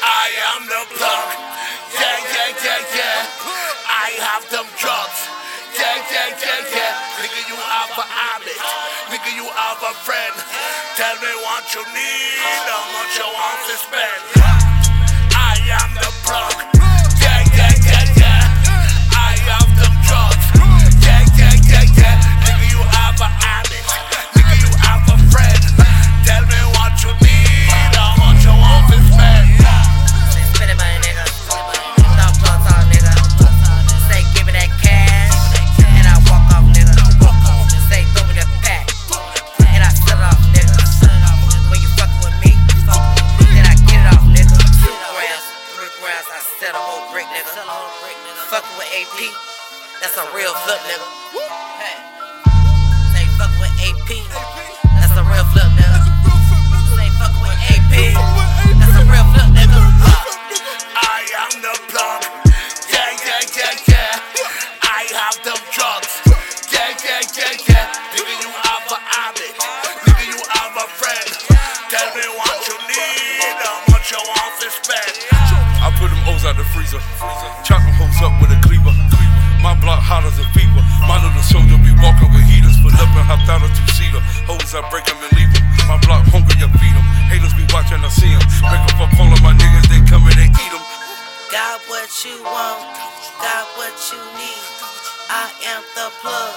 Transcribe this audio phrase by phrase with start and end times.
[0.00, 1.28] I am the plug.
[1.92, 3.26] Yeah, yeah, yeah, yeah.
[3.88, 5.20] I have them drugs.
[5.76, 7.20] Yeah, yeah, yeah, yeah.
[7.20, 8.60] Nigga, you have a habit.
[9.12, 10.34] Nigga, you have a friend.
[10.96, 14.37] Tell me what you need, how much you want to spend.
[47.12, 47.64] Brick, nigga.
[48.48, 49.18] Fucking with AP,
[50.00, 51.06] that's a real flip, nigga.
[51.80, 52.17] Hey.
[76.08, 77.00] Put them O's out the freezer.
[77.64, 78.92] Chop them hoes up with a cleaver.
[79.60, 80.80] My block hot as a fever.
[81.04, 82.78] My little soldier be walking with heaters.
[82.80, 84.22] Pull up and hop out a two seater.
[84.48, 85.64] Hoes, I break them and leave them.
[85.90, 87.04] My block hungry, you feed them.
[87.28, 88.40] Haters be watching, I see them.
[88.64, 90.84] Break up up all of my niggas, they come and they eat them.
[91.52, 92.80] Got what you want,
[93.42, 94.64] got what you need.
[95.28, 96.54] I am the plug.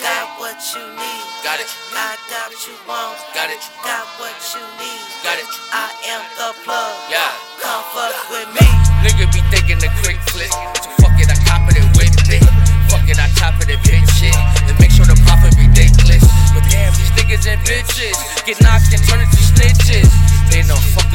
[0.00, 1.24] Got what you need.
[1.44, 3.20] Got it, I got what you want.
[3.36, 5.02] got it, Got what you need.
[5.22, 5.50] got it.
[5.76, 6.94] I am the plug.
[7.12, 7.30] Yeah.
[7.60, 8.69] Come fuck with me.
[9.00, 10.52] Nigga be thinking the quick flick.
[10.52, 12.44] So fuck it, I cop it and whip it.
[12.92, 14.36] Fuck it, I top it and bitch shit.
[14.68, 16.22] And make sure the profit ridiculous.
[16.54, 20.08] But damn, these niggas and bitches get knocked and turn into snitches.
[20.52, 21.09] They know fuck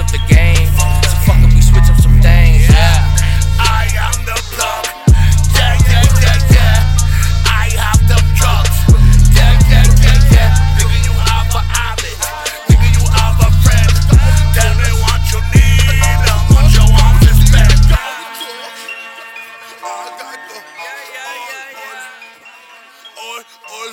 [23.86, 23.92] all,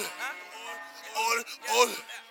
[1.17, 1.89] all, all.
[1.89, 2.22] all.